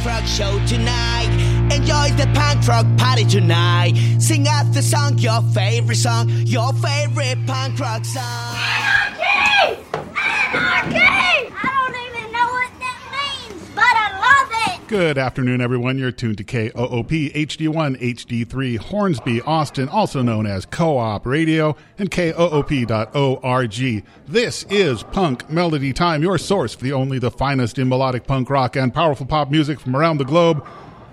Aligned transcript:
Punk 0.00 0.14
rock 0.14 0.26
show 0.26 0.58
tonight. 0.66 1.28
Enjoy 1.70 2.08
the 2.16 2.26
punk 2.32 2.66
rock 2.66 2.86
party 2.96 3.22
tonight. 3.24 3.92
Sing 4.18 4.48
out 4.48 4.72
the 4.72 4.80
song, 4.80 5.18
your 5.18 5.42
favorite 5.52 5.96
song, 5.96 6.30
your 6.46 6.72
favorite 6.72 7.36
punk 7.46 7.78
rock 7.78 8.06
song. 8.06 8.24
Anarchy! 8.24 9.76
Anarchy! 9.92 11.52
I 11.52 11.68
don't 11.76 11.96
even 12.06 12.32
know 12.32 12.48
what 12.48 12.72
that 12.80 12.98
means, 13.12 13.68
but 13.74 13.84
I 13.84 14.08
love 14.24 14.50
it! 14.72 14.79
Good 14.90 15.18
afternoon, 15.18 15.60
everyone. 15.60 15.98
You're 15.98 16.10
tuned 16.10 16.38
to 16.38 16.42
KOOP 16.42 17.32
HD1 17.32 18.00
HD3 18.00 18.76
Hornsby, 18.76 19.40
Austin, 19.42 19.88
also 19.88 20.20
known 20.20 20.46
as 20.46 20.66
Co 20.66 20.98
op 20.98 21.26
Radio, 21.26 21.76
and 21.96 22.10
KOOP.org. 22.10 24.04
This 24.26 24.64
is 24.64 25.04
Punk 25.04 25.48
Melody 25.48 25.92
Time, 25.92 26.24
your 26.24 26.38
source 26.38 26.74
for 26.74 26.82
the 26.82 26.92
only 26.92 27.20
the 27.20 27.30
finest 27.30 27.78
in 27.78 27.88
melodic 27.88 28.26
punk 28.26 28.50
rock 28.50 28.74
and 28.74 28.92
powerful 28.92 29.26
pop 29.26 29.48
music 29.48 29.78
from 29.78 29.94
around 29.94 30.18
the 30.18 30.24
globe. 30.24 30.66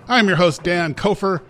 I'm 0.08 0.26
your 0.26 0.38
host, 0.38 0.64
Dan 0.64 0.96
Kofer, 0.96 1.40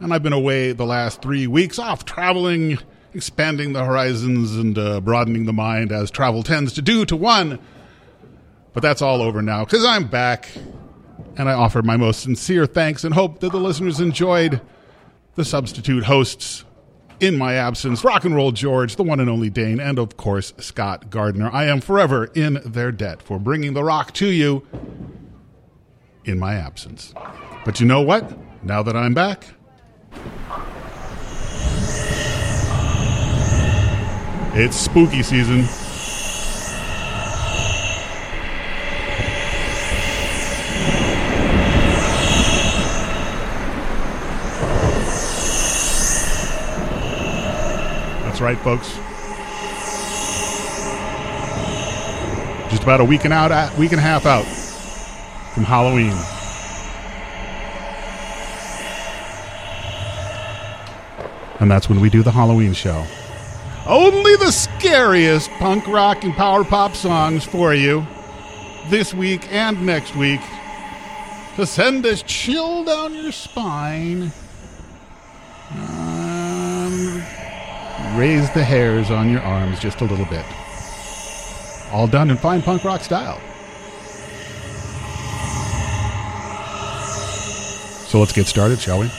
and 0.00 0.12
I've 0.12 0.22
been 0.22 0.34
away 0.34 0.72
the 0.72 0.84
last 0.84 1.22
three 1.22 1.46
weeks 1.46 1.78
off 1.78 2.04
traveling, 2.04 2.76
expanding 3.14 3.72
the 3.72 3.86
horizons, 3.86 4.54
and 4.54 4.76
uh, 4.76 5.00
broadening 5.00 5.46
the 5.46 5.54
mind 5.54 5.92
as 5.92 6.10
travel 6.10 6.42
tends 6.42 6.74
to 6.74 6.82
do 6.82 7.06
to 7.06 7.16
one. 7.16 7.58
But 8.74 8.82
that's 8.82 9.00
all 9.00 9.22
over 9.22 9.40
now 9.40 9.64
because 9.64 9.82
I'm 9.82 10.08
back 10.08 10.50
and 11.36 11.48
I 11.48 11.52
offer 11.52 11.82
my 11.82 11.96
most 11.96 12.20
sincere 12.20 12.66
thanks 12.66 13.04
and 13.04 13.14
hope 13.14 13.40
that 13.40 13.52
the 13.52 13.58
listeners 13.58 14.00
enjoyed 14.00 14.60
the 15.34 15.44
substitute 15.44 16.04
hosts 16.04 16.64
in 17.20 17.36
my 17.36 17.54
absence 17.54 18.04
Rock 18.04 18.24
and 18.24 18.34
Roll 18.34 18.52
George, 18.52 18.96
the 18.96 19.02
one 19.02 19.20
and 19.20 19.30
only 19.30 19.50
Dane, 19.50 19.80
and 19.80 19.98
of 19.98 20.16
course 20.16 20.52
Scott 20.58 21.10
Gardner. 21.10 21.50
I 21.52 21.64
am 21.64 21.80
forever 21.80 22.26
in 22.34 22.60
their 22.64 22.92
debt 22.92 23.22
for 23.22 23.38
bringing 23.38 23.74
the 23.74 23.84
rock 23.84 24.12
to 24.14 24.26
you 24.26 24.66
in 26.24 26.38
my 26.38 26.54
absence. 26.54 27.14
But 27.64 27.80
you 27.80 27.86
know 27.86 28.02
what? 28.02 28.32
Now 28.64 28.82
that 28.82 28.96
I'm 28.96 29.14
back, 29.14 29.46
it's 34.54 34.76
spooky 34.76 35.22
season. 35.22 35.66
Right, 48.44 48.58
folks. 48.58 48.90
Just 52.70 52.82
about 52.82 53.00
a 53.00 53.04
week 53.04 53.24
and 53.24 53.32
out, 53.32 53.76
week 53.78 53.92
and 53.92 53.98
a 53.98 54.02
half 54.02 54.26
out 54.26 54.44
from 55.54 55.64
Halloween. 55.64 56.12
And 61.60 61.70
that's 61.70 61.88
when 61.88 62.00
we 62.00 62.10
do 62.10 62.22
the 62.22 62.32
Halloween 62.32 62.74
show. 62.74 63.06
Only 63.86 64.36
the 64.36 64.52
scariest 64.52 65.50
punk 65.52 65.86
rock 65.86 66.24
and 66.24 66.34
power 66.34 66.64
pop 66.64 66.94
songs 66.94 67.44
for 67.44 67.74
you 67.74 68.06
this 68.88 69.14
week 69.14 69.50
and 69.50 69.86
next 69.86 70.14
week 70.16 70.40
to 71.56 71.64
send 71.64 72.04
a 72.04 72.16
chill 72.16 72.84
down 72.84 73.14
your 73.14 73.32
spine. 73.32 74.32
Raise 78.14 78.48
the 78.52 78.62
hairs 78.62 79.10
on 79.10 79.28
your 79.28 79.40
arms 79.40 79.80
just 79.80 80.00
a 80.00 80.04
little 80.04 80.26
bit. 80.26 80.44
All 81.92 82.06
done 82.06 82.30
in 82.30 82.36
fine 82.36 82.62
punk 82.62 82.84
rock 82.84 83.02
style. 83.02 83.40
So 88.08 88.20
let's 88.20 88.32
get 88.32 88.46
started, 88.46 88.80
shall 88.80 89.00
we? 89.00 89.10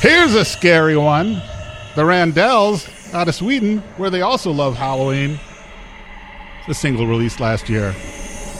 Here's 0.00 0.34
a 0.34 0.44
scary 0.44 0.96
one. 0.96 1.42
The 1.96 2.02
Randells 2.02 2.88
out 3.12 3.28
of 3.28 3.34
Sweden, 3.34 3.78
where 3.96 4.10
they 4.10 4.22
also 4.22 4.52
love 4.52 4.76
Halloween. 4.76 5.38
It's 6.60 6.68
a 6.68 6.74
single 6.74 7.06
released 7.06 7.40
last 7.40 7.68
year. 7.68 7.92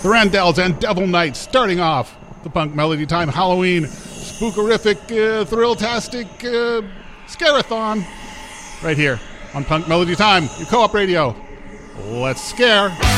The 0.03 0.09
Randells 0.09 0.59
and 0.59 0.79
Devil 0.81 1.07
Knights 1.07 1.39
starting 1.39 1.81
off 1.81 2.17
the 2.43 2.51
Punk 2.51 2.75
Melody 2.75 3.07
Time 3.07 3.29
Halloween 3.29 3.85
spookerific, 3.85 4.97
uh, 5.13 5.45
thrill-tastic 5.45 6.27
uh, 6.45 6.83
scarathon 7.29 8.05
right 8.83 8.97
here 8.97 9.21
on 9.55 9.65
Punk 9.65 9.89
Melody 9.89 10.17
Time, 10.17 10.49
your 10.59 10.67
co-op 10.67 10.95
radio. 10.95 11.35
Let's 11.97 12.43
scare. 12.43 13.14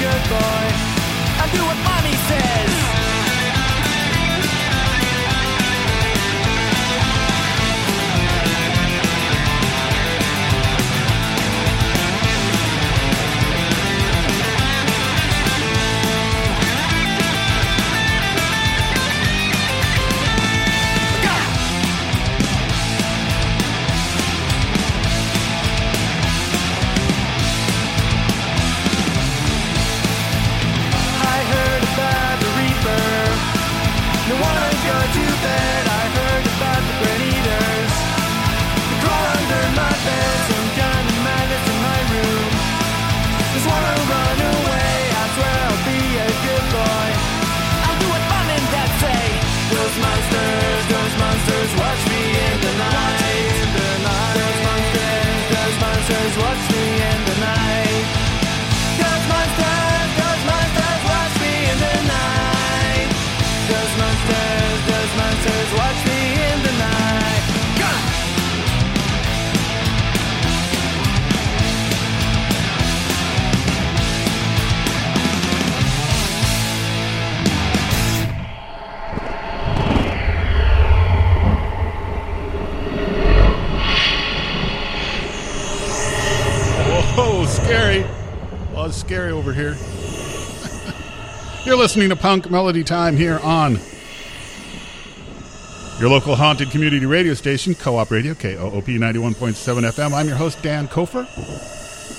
Good 0.00 0.22
boy. 0.32 0.64
I'll 1.40 1.52
do 1.52 1.60
what 1.68 1.99
listening 91.90 92.10
to 92.10 92.14
Punk 92.14 92.48
Melody 92.48 92.84
Time 92.84 93.16
here 93.16 93.40
on 93.40 93.76
your 95.98 96.08
local 96.08 96.36
haunted 96.36 96.70
community 96.70 97.04
radio 97.04 97.34
station, 97.34 97.74
Co 97.74 97.96
op 97.96 98.12
Radio, 98.12 98.32
KOOP 98.32 98.86
91.7 98.86 99.34
FM. 99.34 100.12
I'm 100.12 100.28
your 100.28 100.36
host, 100.36 100.62
Dan 100.62 100.86
Kofer. 100.86 101.26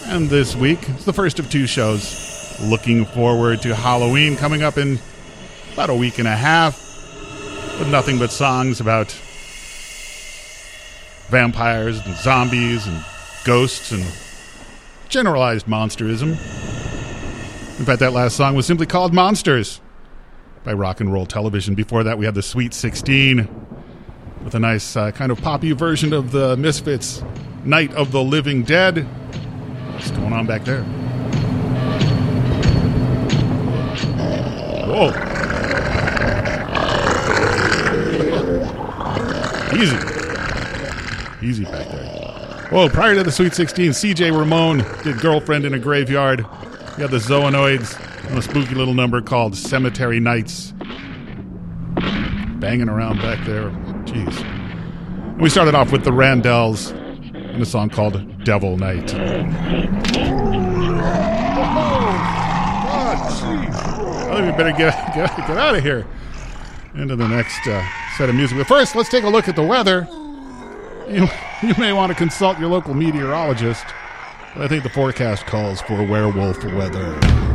And 0.09 0.27
this 0.27 0.57
week, 0.57 0.89
it's 0.89 1.05
the 1.05 1.13
first 1.13 1.39
of 1.39 1.49
two 1.49 1.67
shows. 1.67 2.59
Looking 2.59 3.05
forward 3.05 3.61
to 3.61 3.73
Halloween 3.73 4.35
coming 4.35 4.61
up 4.61 4.77
in 4.77 4.99
about 5.71 5.89
a 5.89 5.95
week 5.95 6.19
and 6.19 6.27
a 6.27 6.35
half 6.35 6.77
with 7.79 7.89
nothing 7.89 8.19
but 8.19 8.33
songs 8.33 8.81
about 8.81 9.09
vampires 11.29 11.97
and 12.05 12.13
zombies 12.17 12.87
and 12.87 13.05
ghosts 13.45 13.93
and 13.93 14.03
generalized 15.07 15.65
monsterism. 15.65 16.60
In 17.81 17.85
fact, 17.85 18.01
that 18.01 18.13
last 18.13 18.35
song 18.35 18.53
was 18.53 18.67
simply 18.67 18.85
called 18.85 19.11
Monsters 19.11 19.81
by 20.63 20.71
Rock 20.71 21.01
and 21.01 21.11
Roll 21.11 21.25
Television. 21.25 21.73
Before 21.73 22.03
that, 22.03 22.15
we 22.19 22.25
had 22.25 22.35
the 22.35 22.43
Sweet 22.43 22.75
16 22.75 23.49
with 24.43 24.53
a 24.53 24.59
nice 24.59 24.95
uh, 24.95 25.09
kind 25.09 25.31
of 25.31 25.41
poppy 25.41 25.71
version 25.71 26.13
of 26.13 26.31
the 26.31 26.55
Misfits' 26.57 27.23
Night 27.65 27.91
of 27.95 28.11
the 28.11 28.21
Living 28.21 28.61
Dead. 28.61 28.99
What's 29.95 30.11
going 30.11 30.31
on 30.31 30.45
back 30.45 30.63
there? 30.63 30.83
Whoa. 34.85 35.07
Easy. 39.75 39.97
Easy 41.43 41.63
back 41.63 41.87
there. 41.87 42.21
Whoa, 42.69 42.89
prior 42.89 43.15
to 43.15 43.23
the 43.23 43.31
Sweet 43.31 43.55
16, 43.55 43.89
CJ 43.89 44.37
Ramone 44.37 44.85
did 45.03 45.17
Girlfriend 45.19 45.65
in 45.65 45.73
a 45.73 45.79
Graveyard. 45.79 46.45
Had 47.01 47.09
the 47.09 47.17
Zoonoids 47.17 47.97
and 48.29 48.37
a 48.37 48.43
spooky 48.43 48.75
little 48.75 48.93
number 48.93 49.23
called 49.23 49.55
Cemetery 49.57 50.19
Nights. 50.19 50.71
Banging 52.59 52.89
around 52.89 53.17
back 53.17 53.43
there. 53.43 53.71
Jeez. 54.05 54.39
And 54.43 55.41
we 55.41 55.49
started 55.49 55.73
off 55.73 55.91
with 55.91 56.03
the 56.03 56.11
Randells 56.11 56.91
and 57.33 57.59
a 57.59 57.65
song 57.65 57.89
called 57.89 58.43
Devil 58.43 58.77
Night. 58.77 59.07
God, 59.07 59.17
jeez. 63.31 63.75
I 64.29 64.35
think 64.35 64.45
we 64.45 64.63
better 64.63 64.77
get, 64.77 64.93
get, 65.15 65.35
get 65.35 65.57
out 65.57 65.73
of 65.73 65.81
here 65.81 66.05
into 66.93 67.15
the 67.15 67.27
next 67.27 67.67
uh, 67.67 67.83
set 68.15 68.29
of 68.29 68.35
music. 68.35 68.59
But 68.59 68.67
first, 68.67 68.95
let's 68.95 69.09
take 69.09 69.23
a 69.23 69.29
look 69.29 69.47
at 69.47 69.55
the 69.55 69.63
weather. 69.63 70.07
You, 71.09 71.27
you 71.63 71.73
may 71.79 71.93
want 71.93 72.11
to 72.11 72.15
consult 72.15 72.59
your 72.59 72.69
local 72.69 72.93
meteorologist, 72.93 73.87
I 74.53 74.67
think 74.67 74.83
the 74.83 74.89
forecast 74.89 75.45
calls 75.45 75.79
for 75.81 76.03
werewolf 76.03 76.61
weather. 76.65 77.50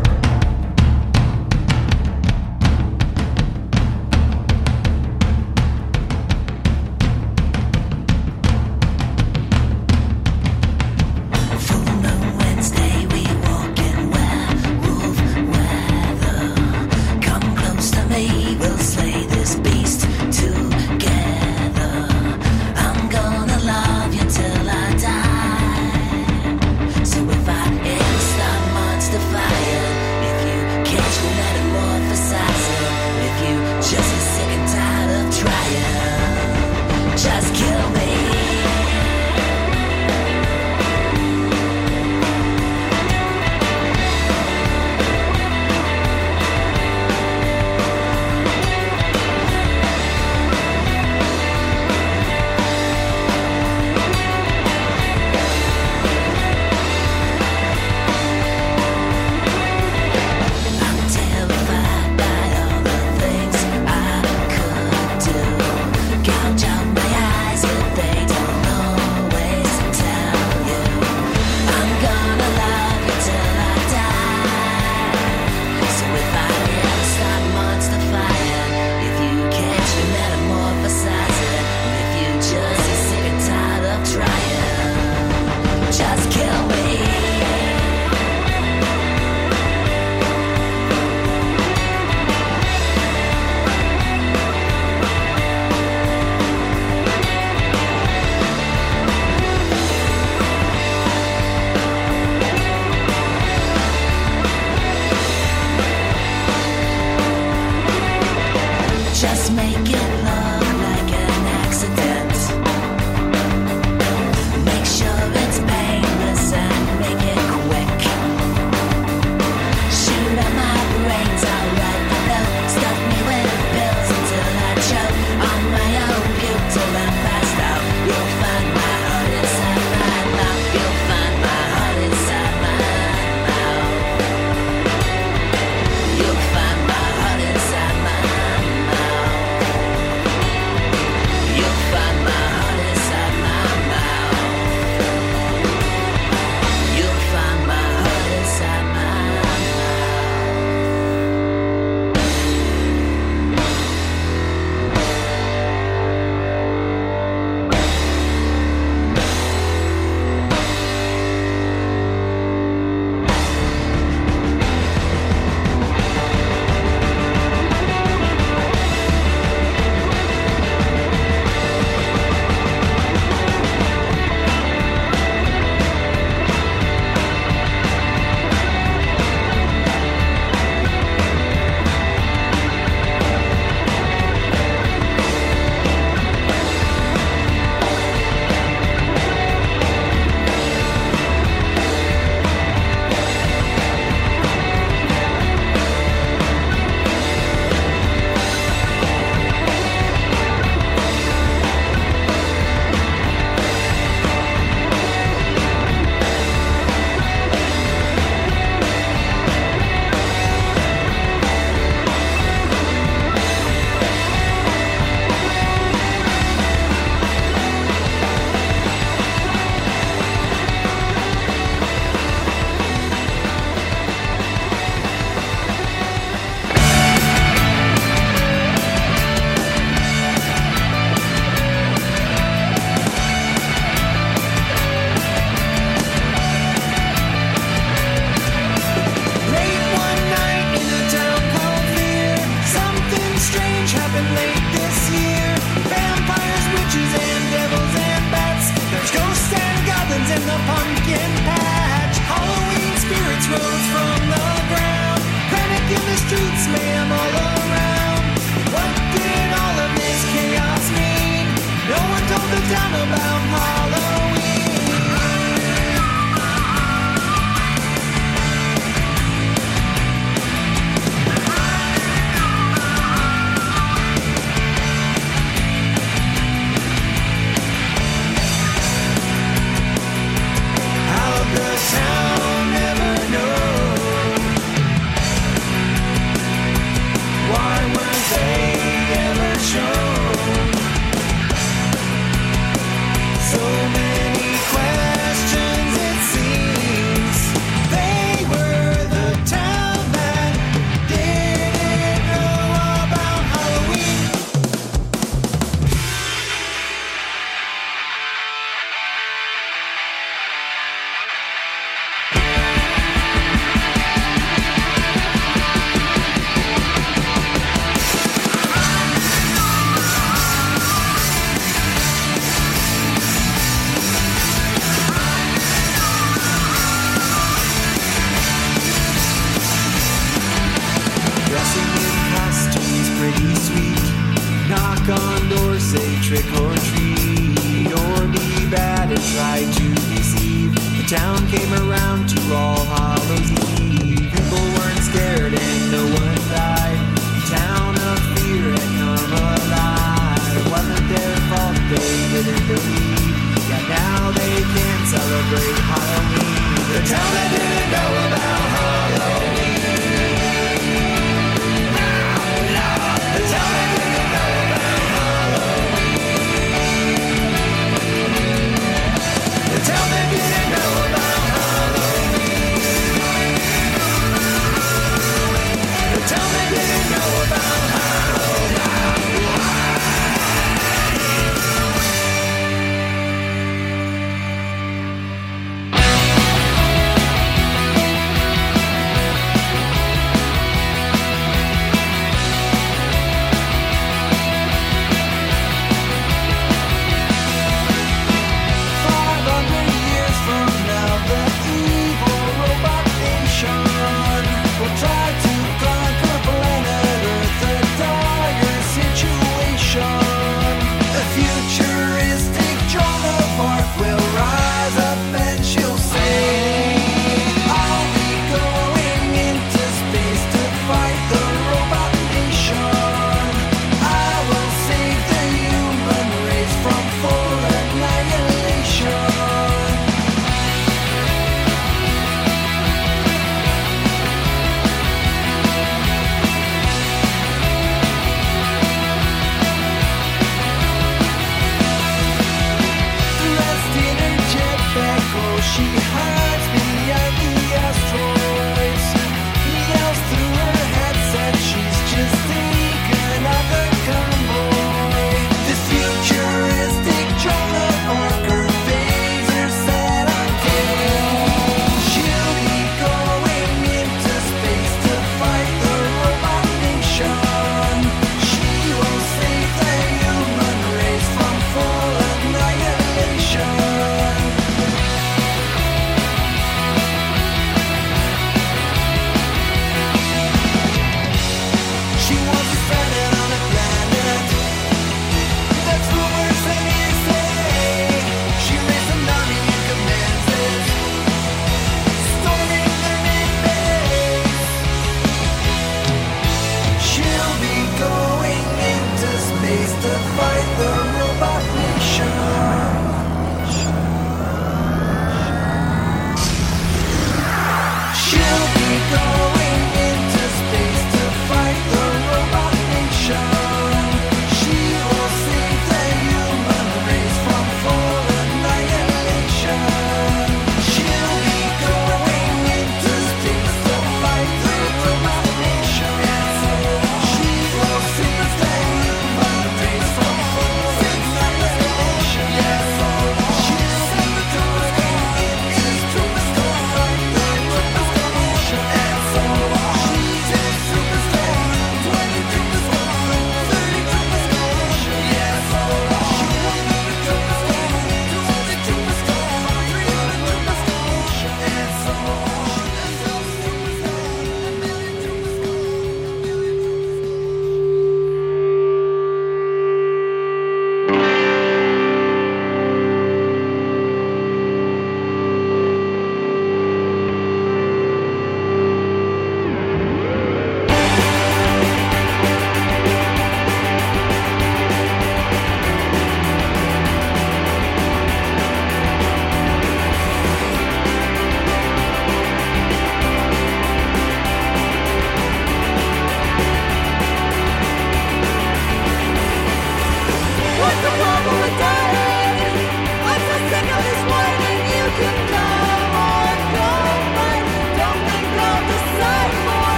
just 109.20 109.50
make 109.54 109.88
it 109.88 110.15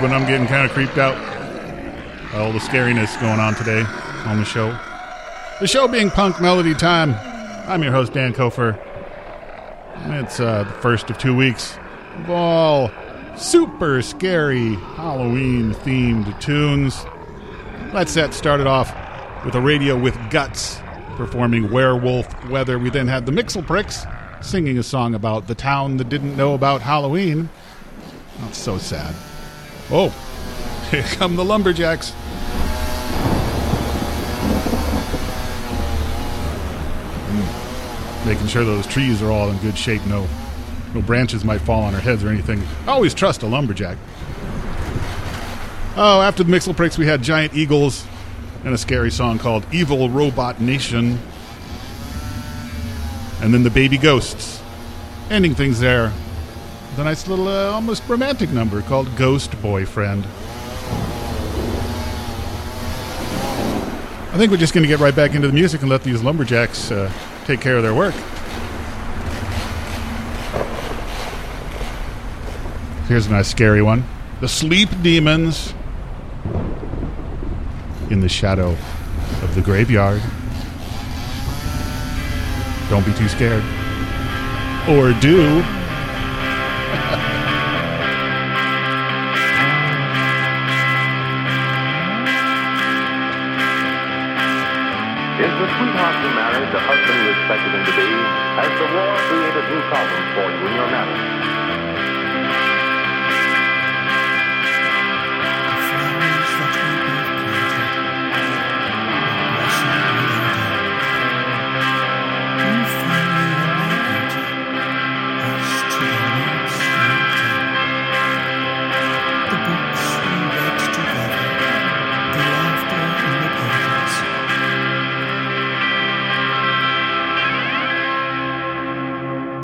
but 0.00 0.12
I'm 0.12 0.26
getting 0.26 0.46
kind 0.46 0.64
of 0.64 0.70
creeped 0.70 0.96
out 0.96 1.16
by 2.32 2.38
all 2.38 2.52
the 2.52 2.60
scariness 2.60 3.20
going 3.20 3.40
on 3.40 3.54
today 3.54 3.82
on 4.26 4.38
the 4.38 4.44
show. 4.44 4.78
The 5.60 5.66
show 5.66 5.88
being 5.88 6.10
Punk 6.10 6.40
Melody 6.40 6.74
Time. 6.74 7.14
I'm 7.66 7.82
your 7.82 7.90
host, 7.90 8.12
Dan 8.12 8.32
Kofer. 8.32 8.78
It's 10.22 10.38
uh, 10.38 10.62
the 10.62 10.72
first 10.80 11.10
of 11.10 11.18
two 11.18 11.34
weeks 11.34 11.76
of 12.16 12.30
all 12.30 12.90
super 13.36 14.00
scary 14.02 14.74
Halloween 14.74 15.74
themed 15.74 16.40
tunes. 16.40 17.04
Let's 17.92 18.14
that 18.14 18.32
set 18.32 18.34
started 18.34 18.68
off 18.68 18.94
with 19.44 19.56
a 19.56 19.60
radio 19.60 19.98
with 19.98 20.16
guts 20.30 20.80
performing 21.16 21.72
Werewolf 21.72 22.48
Weather. 22.48 22.78
We 22.78 22.90
then 22.90 23.08
had 23.08 23.26
the 23.26 23.32
Mixel 23.32 23.66
Pricks 23.66 24.06
singing 24.42 24.78
a 24.78 24.84
song 24.84 25.14
about 25.14 25.48
the 25.48 25.54
town 25.56 25.96
that 25.96 26.08
didn't 26.08 26.36
know 26.36 26.54
about 26.54 26.82
Halloween. 26.82 27.48
That's 28.40 28.58
so 28.58 28.78
sad. 28.78 29.14
Oh, 29.90 30.10
here 30.90 31.02
come 31.02 31.36
the 31.36 31.44
Lumberjacks. 31.44 32.12
Mm. 37.28 38.26
Making 38.26 38.46
sure 38.46 38.64
those 38.64 38.86
trees 38.86 39.22
are 39.22 39.30
all 39.30 39.50
in 39.50 39.58
good 39.58 39.76
shape. 39.76 40.04
No, 40.06 40.26
no 40.94 41.02
branches 41.02 41.44
might 41.44 41.60
fall 41.60 41.82
on 41.82 41.94
our 41.94 42.00
heads 42.00 42.24
or 42.24 42.28
anything. 42.28 42.62
Always 42.86 43.14
trust 43.14 43.42
a 43.42 43.46
lumberjack. 43.46 43.98
Oh, 45.96 46.20
after 46.22 46.44
the 46.44 46.52
Mixel 46.52 46.98
we 46.98 47.06
had 47.06 47.22
Giant 47.22 47.54
Eagles 47.54 48.06
and 48.64 48.72
a 48.72 48.78
scary 48.78 49.10
song 49.10 49.38
called 49.38 49.66
Evil 49.72 50.08
Robot 50.08 50.60
Nation. 50.60 51.18
And 53.40 53.54
then 53.54 53.62
the 53.62 53.70
Baby 53.70 53.98
Ghosts. 53.98 54.62
Ending 55.30 55.54
things 55.54 55.80
there. 55.80 56.12
The 56.98 57.04
nice 57.04 57.28
little, 57.28 57.46
uh, 57.46 57.70
almost 57.70 58.02
romantic 58.08 58.50
number 58.50 58.82
called 58.82 59.14
Ghost 59.14 59.52
Boyfriend. 59.62 60.24
I 64.24 64.36
think 64.36 64.50
we're 64.50 64.56
just 64.56 64.74
going 64.74 64.82
to 64.82 64.88
get 64.88 64.98
right 64.98 65.14
back 65.14 65.36
into 65.36 65.46
the 65.46 65.52
music 65.52 65.82
and 65.82 65.90
let 65.90 66.02
these 66.02 66.24
lumberjacks 66.24 66.90
uh, 66.90 67.08
take 67.44 67.60
care 67.60 67.76
of 67.76 67.84
their 67.84 67.94
work. 67.94 68.16
Here's 73.06 73.26
a 73.26 73.30
nice 73.30 73.46
scary 73.46 73.80
one 73.80 74.02
The 74.40 74.48
Sleep 74.48 74.88
Demons 75.00 75.74
in 78.10 78.18
the 78.18 78.28
shadow 78.28 78.70
of 79.44 79.54
the 79.54 79.60
graveyard. 79.60 80.20
Don't 82.90 83.06
be 83.06 83.14
too 83.14 83.28
scared. 83.28 83.62
Or 84.88 85.12
do. 85.20 85.62
Expected 97.48 97.80
to 97.80 97.92
be? 97.96 98.08
Has 98.60 98.72
the 98.76 98.88
war 98.92 99.16
created 99.24 99.64
new 99.72 99.80
problems 99.88 100.28
for 100.36 100.48
you 100.52 100.68
in 100.68 101.77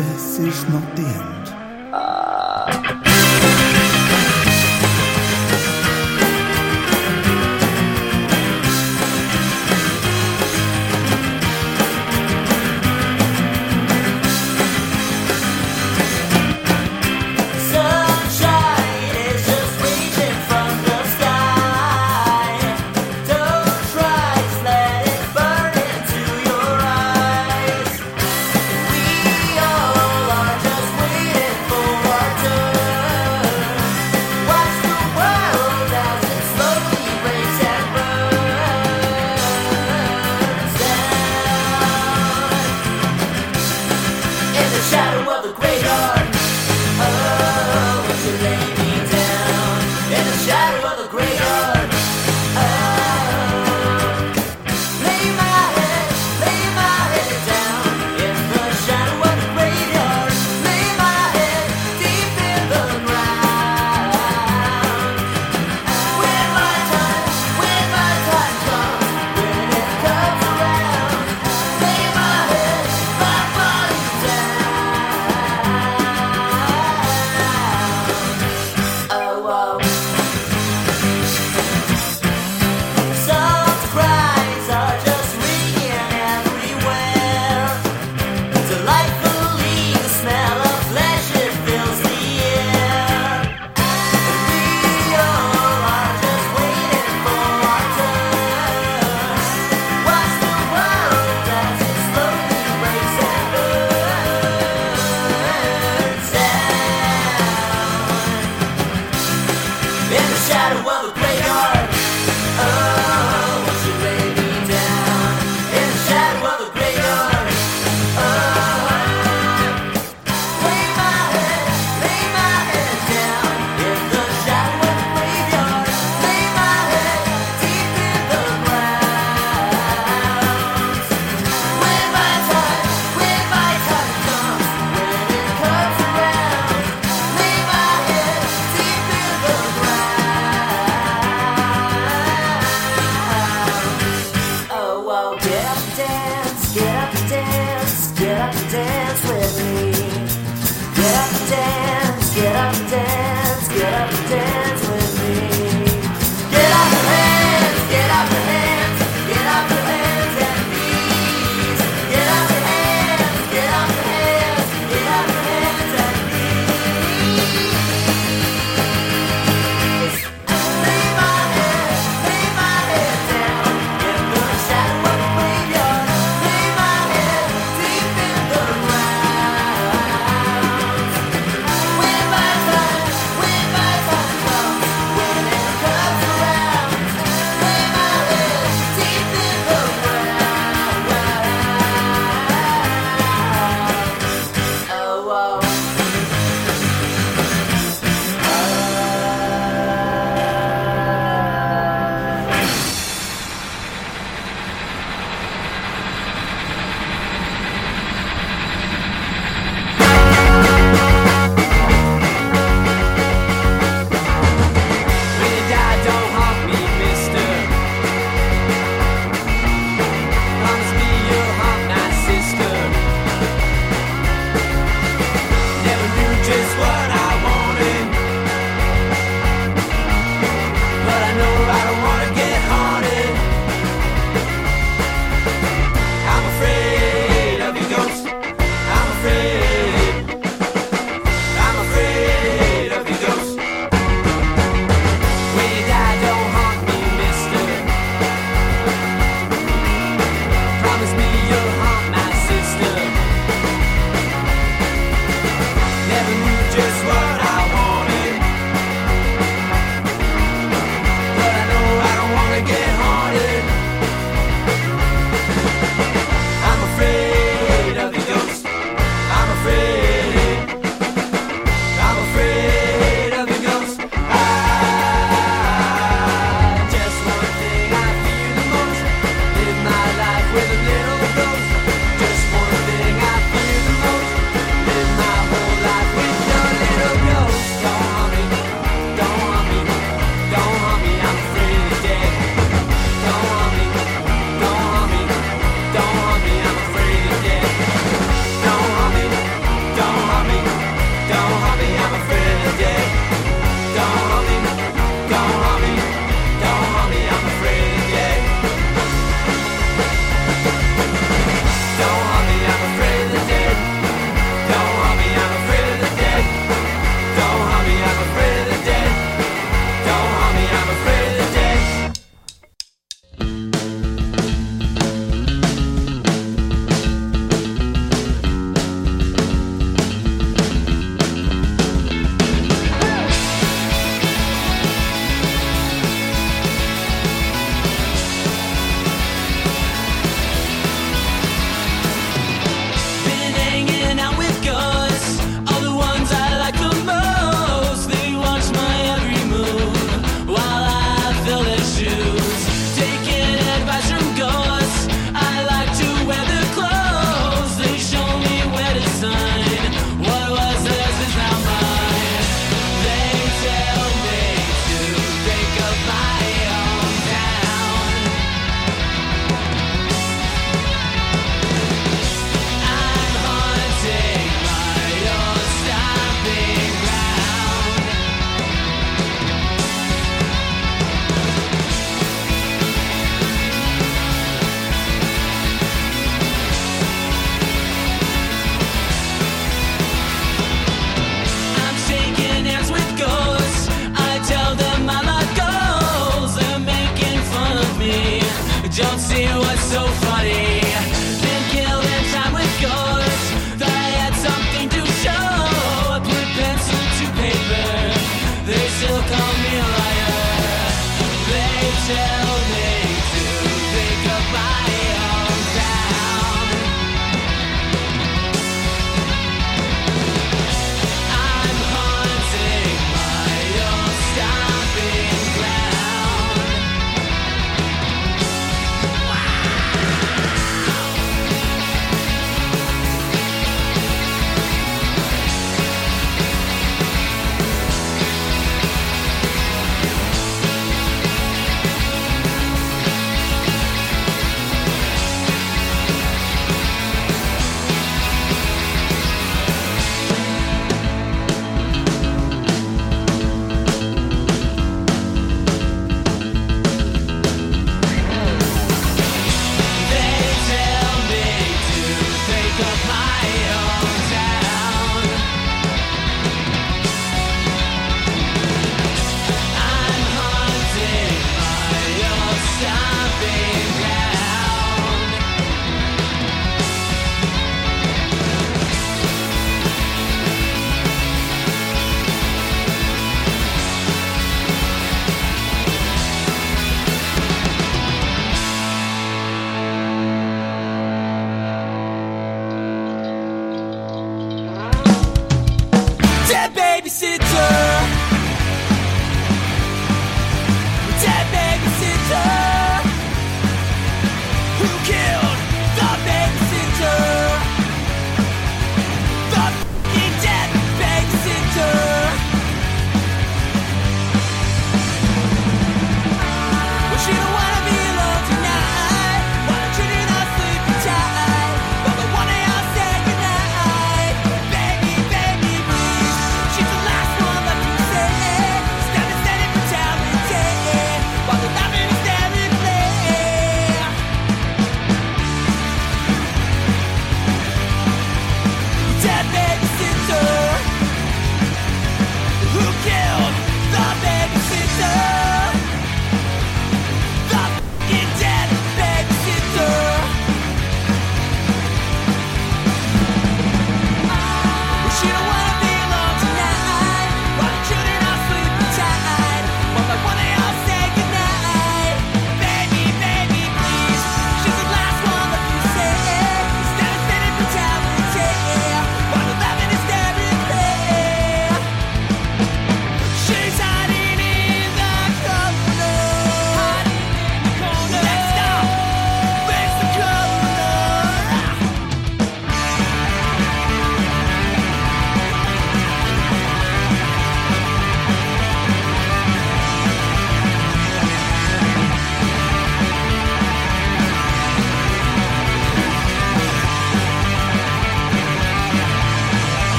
Death 0.00 0.40
is 0.40 0.66
not 0.70 0.96
the 0.96 1.02
end. 1.02 1.40
Sunshine 1.92 3.09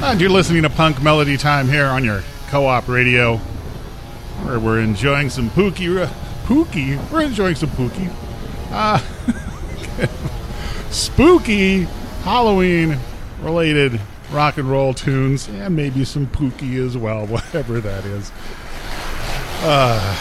And 0.00 0.20
you're 0.20 0.30
listening 0.30 0.62
to 0.62 0.70
Punk 0.70 1.02
Melody 1.02 1.36
Time 1.36 1.68
here 1.68 1.86
on 1.86 2.04
your 2.04 2.22
co-op 2.48 2.86
radio, 2.86 3.36
where 4.44 4.60
we're 4.60 4.80
enjoying 4.80 5.28
some 5.28 5.50
Pookie. 5.50 6.06
Pookie? 6.44 7.10
We're 7.10 7.22
enjoying 7.22 7.56
some 7.56 7.70
Pookie. 7.70 8.08
Uh, 8.70 8.98
spooky 10.90 11.82
Halloween-related 12.22 14.00
rock 14.30 14.56
and 14.56 14.70
roll 14.70 14.94
tunes, 14.94 15.48
and 15.48 15.74
maybe 15.74 16.04
some 16.04 16.28
Pookie 16.28 16.78
as 16.78 16.96
well, 16.96 17.26
whatever 17.26 17.80
that 17.80 18.04
is. 18.04 18.30
Uh, 19.62 20.14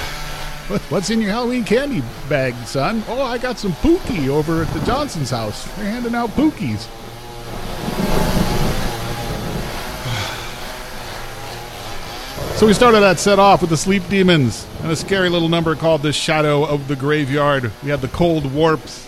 what, 0.69 0.81
what's 0.89 1.11
in 1.11 1.21
your 1.21 1.31
Halloween 1.31 1.63
candy 1.63 2.01
bag, 2.27 2.55
son? 2.65 3.03
Oh, 3.07 3.21
I 3.21 3.37
got 3.37 3.59
some 3.59 3.73
Pookie 3.73 4.27
over 4.27 4.63
at 4.63 4.73
the 4.73 4.83
Johnson's 4.85 5.29
house. 5.29 5.65
They're 5.75 5.85
handing 5.85 6.15
out 6.15 6.31
Pookies. 6.31 6.89
So 12.57 12.65
we 12.65 12.73
started 12.73 13.01
that 13.01 13.19
set 13.19 13.37
off 13.37 13.61
with 13.61 13.69
the 13.69 13.77
Sleep 13.77 14.01
Demons 14.09 14.65
and 14.81 14.91
a 14.91 14.95
scary 14.95 15.29
little 15.29 15.47
number 15.47 15.75
called 15.75 16.01
The 16.01 16.11
Shadow 16.11 16.65
of 16.65 16.87
the 16.87 16.95
Graveyard. 16.95 17.71
We 17.83 17.91
had 17.91 18.01
the 18.01 18.07
Cold 18.07 18.51
Warps 18.51 19.07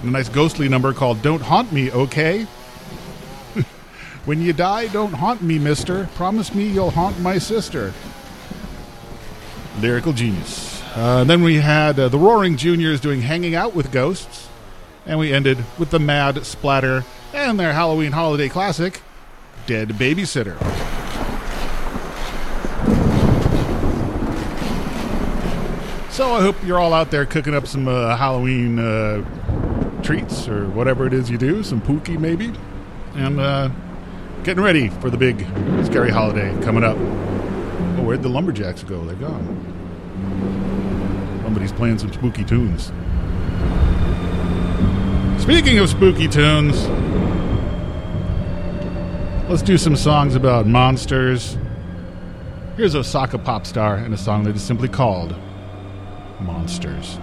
and 0.00 0.10
a 0.10 0.12
nice 0.12 0.28
ghostly 0.28 0.68
number 0.68 0.92
called 0.92 1.20
Don't 1.20 1.42
Haunt 1.42 1.72
Me, 1.72 1.90
okay? 1.90 2.42
when 4.24 4.40
you 4.40 4.52
die, 4.52 4.86
don't 4.86 5.14
haunt 5.14 5.42
me, 5.42 5.58
mister. 5.58 6.08
Promise 6.14 6.54
me 6.54 6.68
you'll 6.68 6.92
haunt 6.92 7.18
my 7.18 7.38
sister. 7.38 7.92
Lyrical 9.80 10.12
genius. 10.12 10.80
Uh, 10.94 11.24
then 11.24 11.42
we 11.42 11.56
had 11.56 11.98
uh, 11.98 12.08
the 12.08 12.18
Roaring 12.18 12.56
Juniors 12.56 13.00
doing 13.00 13.22
Hanging 13.22 13.56
Out 13.56 13.74
with 13.74 13.90
Ghosts. 13.90 14.48
And 15.06 15.18
we 15.18 15.32
ended 15.32 15.58
with 15.76 15.90
the 15.90 15.98
Mad 15.98 16.46
Splatter 16.46 17.04
and 17.34 17.58
their 17.58 17.72
Halloween 17.72 18.12
holiday 18.12 18.48
classic, 18.48 19.02
Dead 19.66 19.88
Babysitter. 19.88 20.95
So 26.16 26.32
I 26.32 26.40
hope 26.40 26.56
you're 26.64 26.78
all 26.78 26.94
out 26.94 27.10
there 27.10 27.26
cooking 27.26 27.54
up 27.54 27.66
some 27.66 27.88
uh, 27.88 28.16
Halloween 28.16 28.78
uh, 28.78 30.00
treats 30.02 30.48
or 30.48 30.66
whatever 30.70 31.06
it 31.06 31.12
is 31.12 31.28
you 31.28 31.36
do, 31.36 31.62
some 31.62 31.78
pookie 31.78 32.18
maybe, 32.18 32.54
and 33.16 33.38
uh, 33.38 33.68
getting 34.42 34.64
ready 34.64 34.88
for 34.88 35.10
the 35.10 35.18
big 35.18 35.40
scary 35.84 36.10
holiday 36.10 36.58
coming 36.62 36.82
up. 36.82 36.96
Oh, 36.96 38.02
where'd 38.02 38.22
the 38.22 38.30
lumberjacks 38.30 38.82
go? 38.82 39.04
They're 39.04 39.14
gone. 39.16 39.44
Somebody's 41.44 41.72
playing 41.72 41.98
some 41.98 42.10
spooky 42.10 42.44
tunes. 42.44 42.86
Speaking 45.42 45.78
of 45.80 45.90
spooky 45.90 46.28
tunes, 46.28 46.86
let's 49.50 49.60
do 49.60 49.76
some 49.76 49.96
songs 49.96 50.34
about 50.34 50.66
monsters. 50.66 51.58
Here's 52.78 52.94
Osaka 52.94 53.36
pop 53.36 53.66
star 53.66 53.96
and 53.96 54.14
a 54.14 54.16
song 54.16 54.44
that 54.44 54.56
is 54.56 54.62
simply 54.62 54.88
called. 54.88 55.36
Monsters 56.40 57.18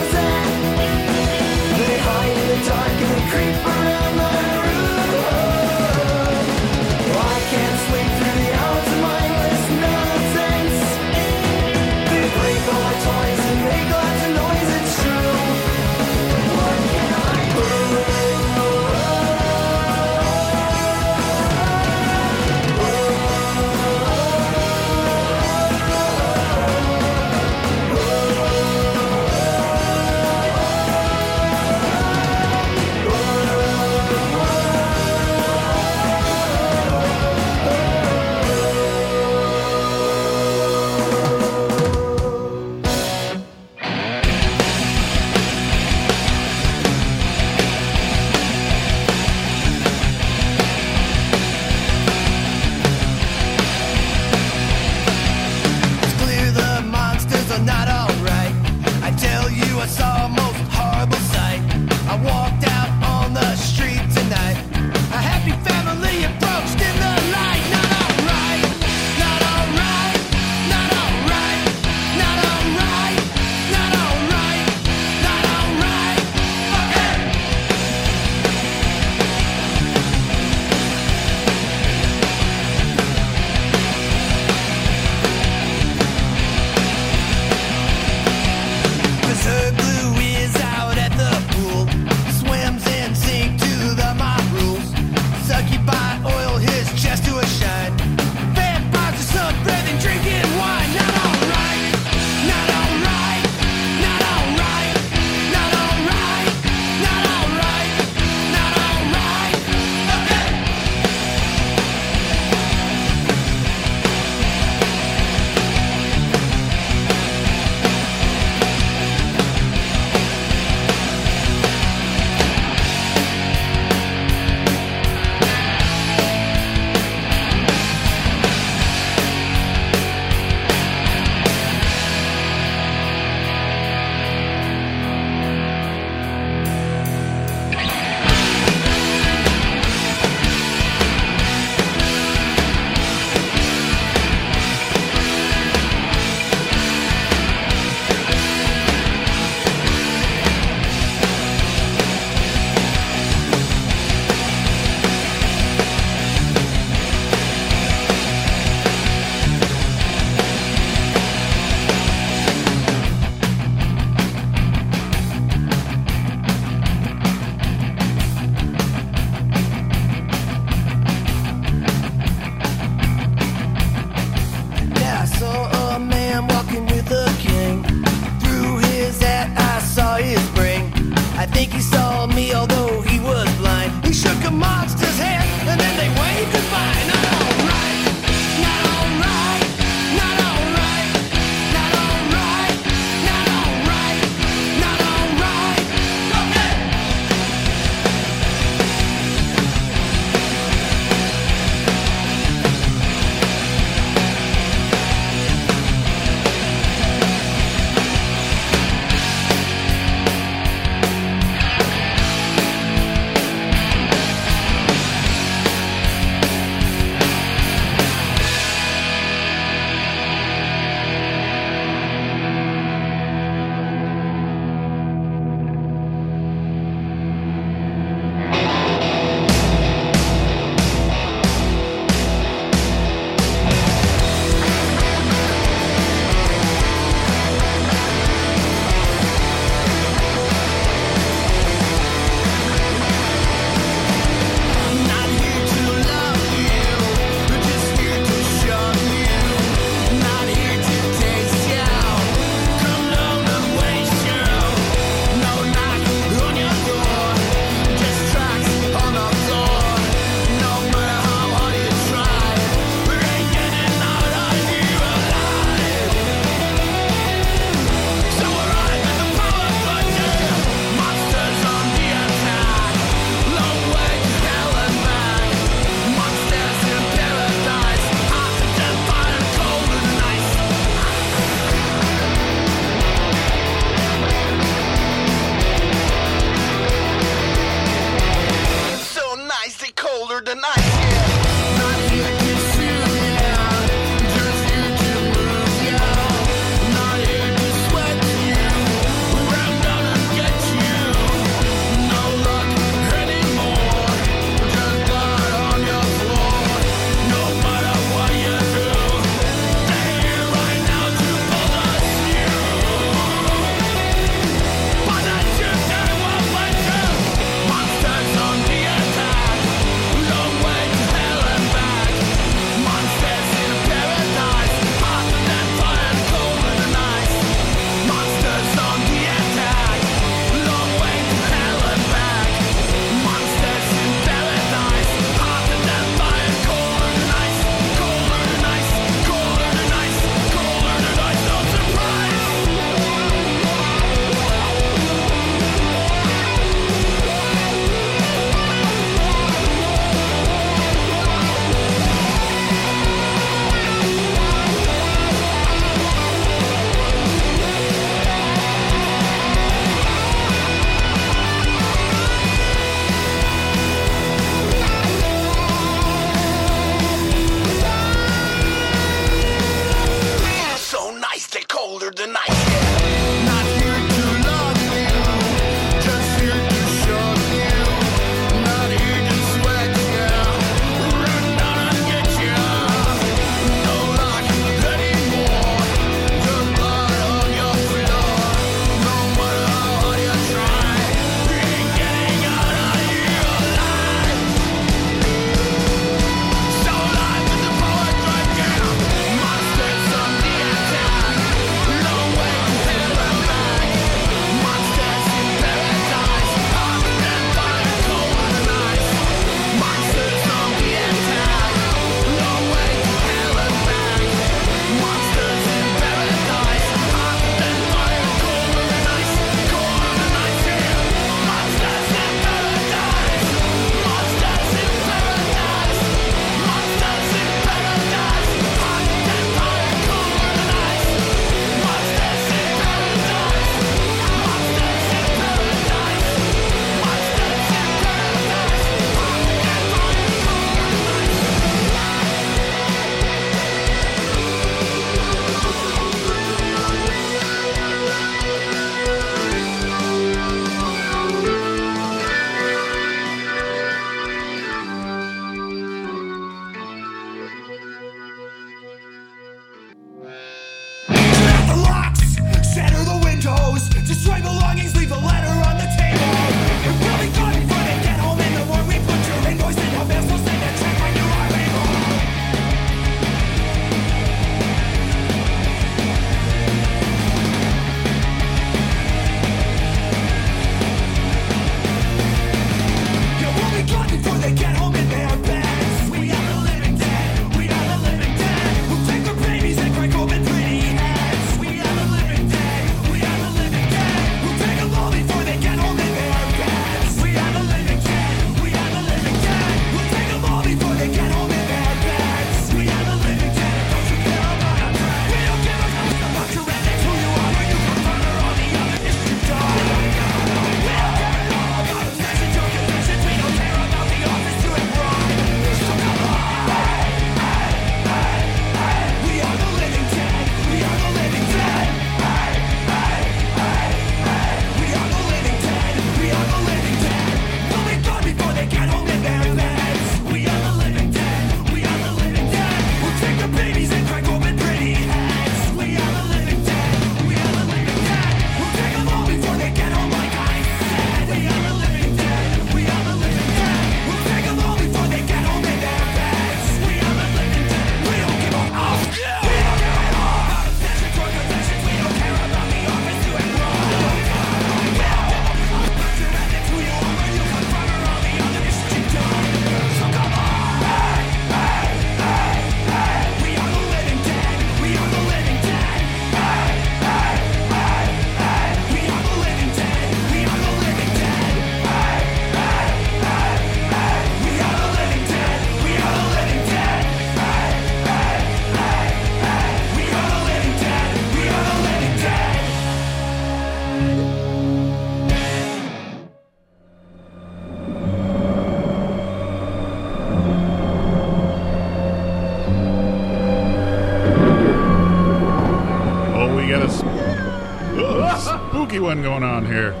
going 599.18 599.42
on 599.42 599.66
here? 599.66 599.92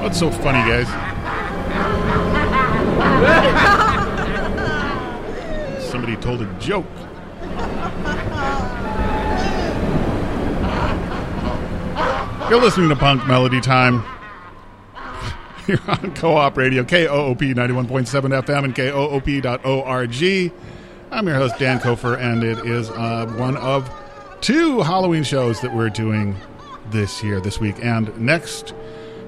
What's 0.00 0.18
so 0.18 0.30
funny, 0.30 0.66
guys? 0.66 0.88
Somebody 5.90 6.16
told 6.16 6.40
a 6.40 6.46
joke. 6.58 6.86
You're 12.48 12.62
listening 12.62 12.88
to 12.88 12.96
Punk 12.96 13.26
Melody 13.26 13.60
Time. 13.60 14.02
You're 15.66 15.78
on 15.86 16.14
Co-op 16.14 16.56
Radio, 16.56 16.82
KOOP 16.82 17.40
91.7 17.40 18.42
FM 18.42 18.64
and 18.64 18.74
KOOP.org. 18.74 20.52
I'm 21.10 21.26
your 21.26 21.36
host, 21.36 21.58
Dan 21.58 21.78
Kofer, 21.78 22.18
and 22.18 22.42
it 22.42 22.64
is 22.64 22.88
uh, 22.88 23.26
one 23.36 23.58
of 23.58 23.90
two 24.48 24.80
Halloween 24.80 25.24
shows 25.24 25.60
that 25.60 25.74
we're 25.74 25.90
doing 25.90 26.34
this 26.90 27.22
year, 27.22 27.38
this 27.38 27.60
week, 27.60 27.76
and 27.82 28.18
next 28.18 28.72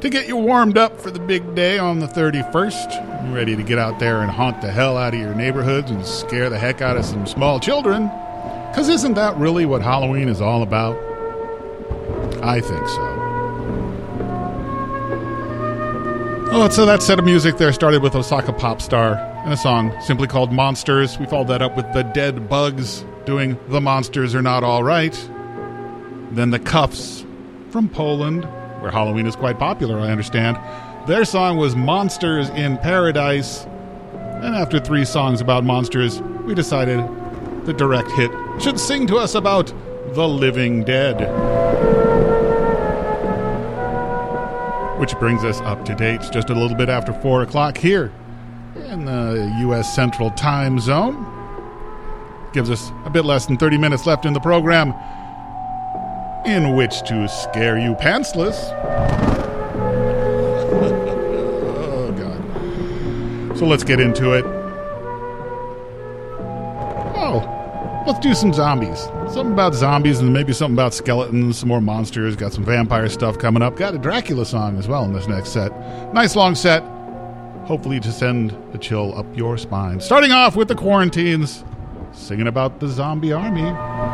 to 0.01 0.09
get 0.09 0.27
you 0.27 0.35
warmed 0.35 0.79
up 0.79 0.99
for 0.99 1.11
the 1.11 1.19
big 1.19 1.55
day 1.55 1.77
on 1.77 1.99
the 1.99 2.07
31st. 2.07 3.35
Ready 3.35 3.55
to 3.55 3.63
get 3.63 3.79
out 3.79 3.99
there 3.99 4.23
and 4.23 4.31
haunt 4.31 4.63
the 4.63 4.73
hell 4.73 4.97
out 4.97 5.13
of 5.13 5.21
your 5.21 5.35
neighborhoods 5.35 5.91
and 5.91 6.07
scare 6.07 6.49
the 6.49 6.59
heck 6.59 6.81
out 6.81 6.97
of 6.97 7.05
some 7.05 7.27
small 7.27 7.61
children. 7.61 8.07
Because 8.71 8.89
isn't 8.89 9.13
that 9.13 9.37
really 9.37 9.67
what 9.67 9.83
Halloween 9.83 10.27
is 10.27 10.41
all 10.41 10.63
about? 10.63 10.97
I 12.43 12.63
think 12.63 12.89
so. 12.89 13.17
Oh, 16.51 16.69
so 16.71 16.87
that 16.87 17.03
set 17.03 17.19
of 17.19 17.27
music 17.27 17.59
there 17.59 17.75
started 17.75 18.03
with 18.03 18.15
Osaka 18.15 18.55
pop 18.55 18.81
star 18.81 19.17
and 19.45 19.53
a 19.53 19.57
song 19.59 19.95
simply 20.01 20.29
called 20.29 20.51
Monsters. 20.51 21.19
We 21.19 21.27
followed 21.27 21.49
that 21.49 21.61
up 21.61 21.77
with 21.77 21.93
The 21.93 22.05
Dead 22.05 22.49
Bugs 22.49 23.05
doing 23.25 23.59
The 23.69 23.81
Monsters 23.81 24.35
Are 24.35 24.43
Not 24.43 24.65
All 24.65 24.83
Right. 24.83 25.15
Then 26.31 26.51
the 26.51 26.59
Cuffs 26.59 27.25
from 27.71 27.89
Poland, 27.89 28.45
where 28.81 28.91
Halloween 28.91 29.27
is 29.27 29.37
quite 29.37 29.59
popular, 29.59 29.99
I 29.99 30.11
understand. 30.11 30.59
Their 31.07 31.25
song 31.25 31.57
was 31.57 31.75
Monsters 31.75 32.49
in 32.51 32.79
Paradise. 32.79 33.65
And 34.43 34.55
after 34.55 34.79
three 34.79 35.05
songs 35.05 35.41
about 35.41 35.65
monsters, 35.65 36.21
we 36.23 36.55
decided 36.55 37.01
the 37.67 37.73
direct 37.73 38.11
hit 38.13 38.31
should 38.59 38.81
sing 38.81 39.07
to 39.09 39.17
us 39.17 39.35
about 39.35 39.73
the 40.15 40.27
living 40.27 40.83
dead. 40.85 41.21
Which 44.99 45.19
brings 45.19 45.45
us 45.45 45.61
up 45.63 45.85
to 45.87 45.95
date 45.95 46.21
just 46.33 46.51
a 46.51 46.55
little 46.55 46.77
bit 46.77 46.89
after 46.89 47.13
4 47.13 47.43
o'clock 47.43 47.77
here 47.79 48.13
in 48.89 49.05
the 49.05 49.57
U.S. 49.61 49.95
Central 49.95 50.31
Time 50.33 50.79
Zone. 50.79 51.30
Gives 52.53 52.71
us 52.71 52.91
a 53.05 53.11
bit 53.11 53.25
less 53.25 53.47
than 53.47 53.57
30 53.57 53.79
minutes 53.79 54.07
left 54.07 54.25
in 54.27 54.33
the 54.33 54.41
program 54.41 54.93
in 56.47 56.75
which 56.75 57.03
to 57.03 57.29
scare 57.29 57.79
you 57.79 57.95
pantsless. 57.95 58.57
oh, 60.73 62.13
God. 62.13 63.59
So 63.59 63.67
let's 63.67 63.85
get 63.85 64.01
into 64.01 64.33
it. 64.33 64.45
Oh, 67.17 68.03
let's 68.07 68.19
do 68.19 68.35
some 68.35 68.53
zombies. 68.53 69.01
Something 69.33 69.53
about 69.53 69.75
zombies 69.75 70.19
and 70.19 70.33
maybe 70.33 70.53
something 70.53 70.75
about 70.75 70.95
skeletons, 70.95 71.59
some 71.59 71.69
more 71.69 71.81
monsters. 71.81 72.35
Got 72.35 72.53
some 72.53 72.65
vampire 72.65 73.09
stuff 73.09 73.39
coming 73.39 73.63
up. 73.63 73.77
Got 73.77 73.95
a 73.95 73.99
Dracula 73.99 74.45
song 74.45 74.79
as 74.79 74.89
well 74.89 75.05
in 75.05 75.13
this 75.13 75.29
next 75.29 75.51
set. 75.51 75.71
Nice 76.13 76.35
long 76.35 76.55
set. 76.55 76.83
Hopefully 77.65 78.01
to 78.01 78.11
send 78.11 78.57
a 78.75 78.79
chill 78.79 79.17
up 79.17 79.27
your 79.37 79.57
spine. 79.57 80.01
Starting 80.01 80.33
off 80.33 80.57
with 80.57 80.67
the 80.67 80.75
quarantines, 80.75 81.63
singing 82.13 82.47
about 82.47 82.81
the 82.81 82.89
zombie 82.89 83.33
army. 83.33 84.10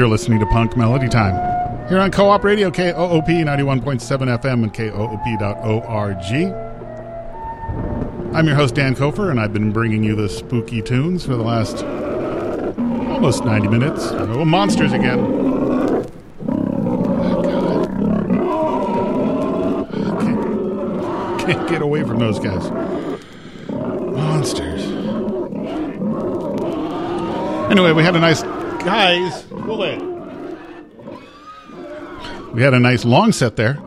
You're 0.00 0.08
listening 0.08 0.40
to 0.40 0.46
Punk 0.46 0.78
Melody 0.78 1.10
Time 1.10 1.34
here 1.86 1.98
on 1.98 2.10
Co 2.10 2.30
op 2.30 2.42
Radio, 2.42 2.70
KOOP 2.70 3.26
91.7 3.26 4.00
FM 4.40 4.62
and 4.62 4.72
KOOP.org. 4.72 6.24
I'm 8.34 8.46
your 8.46 8.56
host, 8.56 8.74
Dan 8.74 8.94
Kofer, 8.94 9.30
and 9.30 9.38
I've 9.38 9.52
been 9.52 9.72
bringing 9.72 10.02
you 10.02 10.16
the 10.16 10.26
spooky 10.26 10.80
tunes 10.80 11.26
for 11.26 11.36
the 11.36 11.42
last 11.42 11.84
almost 13.12 13.44
90 13.44 13.68
minutes. 13.68 14.06
Oh, 14.12 14.46
monsters 14.46 14.94
again. 14.94 15.18
Oh, 16.48 16.96
can't 21.46 21.68
get 21.68 21.82
away 21.82 22.04
from 22.04 22.18
those 22.18 22.38
guys. 22.38 22.70
Monsters. 23.68 24.80
Anyway, 27.70 27.92
we 27.92 28.02
had 28.02 28.16
a 28.16 28.18
nice 28.18 28.42
guys. 28.84 29.42
Pull. 29.44 29.78
We 32.52 32.62
had 32.62 32.74
a 32.74 32.80
nice 32.80 33.04
long 33.04 33.32
set 33.32 33.56
there, 33.56 33.78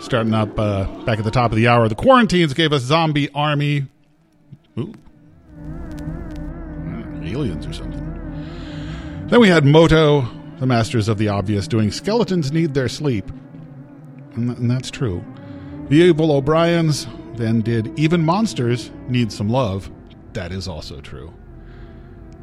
starting 0.00 0.34
up 0.34 0.58
uh, 0.58 0.84
back 1.04 1.18
at 1.18 1.24
the 1.24 1.30
top 1.30 1.52
of 1.52 1.56
the 1.56 1.68
hour. 1.68 1.88
The 1.88 1.94
Quarantines 1.94 2.54
gave 2.54 2.72
us 2.72 2.82
Zombie 2.82 3.30
Army. 3.32 3.86
Ooh. 4.78 4.92
Hmm, 5.54 7.24
Aliens 7.24 7.66
or 7.66 7.72
something. 7.72 8.06
Then 9.28 9.40
we 9.40 9.48
had 9.48 9.64
Moto, 9.64 10.26
the 10.58 10.66
Masters 10.66 11.08
of 11.08 11.18
the 11.18 11.28
Obvious, 11.28 11.68
doing 11.68 11.92
Skeletons 11.92 12.50
Need 12.50 12.74
Their 12.74 12.88
Sleep. 12.88 13.30
And, 14.34 14.48
th- 14.48 14.58
and 14.58 14.70
that's 14.70 14.90
true. 14.90 15.24
The 15.88 15.96
Evil 15.96 16.32
O'Briens 16.32 17.06
then 17.34 17.60
did 17.62 17.96
Even 17.98 18.24
Monsters 18.24 18.90
Need 19.08 19.30
Some 19.30 19.48
Love. 19.48 19.90
That 20.32 20.50
is 20.50 20.66
also 20.66 21.00
true. 21.00 21.32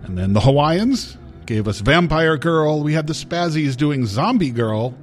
And 0.03 0.18
then 0.18 0.32
the 0.34 0.41
Hawaiians 0.41 1.18
gave 1.48 1.68
us 1.68 1.80
Vampire 1.80 2.38
Girl. 2.38 2.84
We 2.84 2.94
had 2.94 3.07
the 3.07 3.14
Spazzies 3.14 3.76
doing 3.76 4.06
Zombie 4.06 4.52
Girl. 4.52 4.95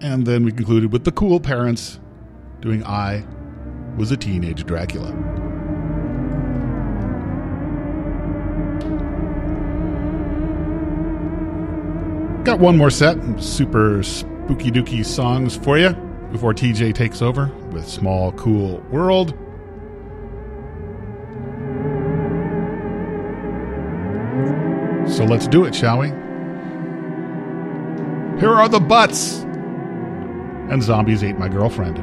And 0.00 0.26
then 0.26 0.44
we 0.44 0.50
concluded 0.50 0.92
with 0.92 1.04
the 1.04 1.12
Cool 1.12 1.38
Parents 1.38 2.00
doing 2.60 2.82
I 2.84 3.24
Was 3.96 4.10
a 4.10 4.16
Teenage 4.16 4.64
Dracula. 4.64 5.12
Got 12.44 12.58
one 12.58 12.78
more 12.78 12.90
set, 12.90 13.18
super 13.42 14.02
spooky 14.02 14.70
dooky 14.70 15.04
songs 15.04 15.54
for 15.54 15.76
you 15.76 15.90
before 16.32 16.54
TJ 16.54 16.94
takes 16.94 17.20
over 17.20 17.48
with 17.72 17.86
Small 17.86 18.32
Cool 18.32 18.78
World. 18.90 19.34
So 25.18 25.24
let's 25.24 25.48
do 25.48 25.64
it, 25.64 25.74
shall 25.74 25.98
we? 25.98 26.10
Here 28.38 28.54
are 28.54 28.68
the 28.68 28.78
butts. 28.78 29.40
And 30.70 30.80
zombies 30.80 31.24
ate 31.24 31.36
my 31.36 31.48
girlfriend. 31.48 31.98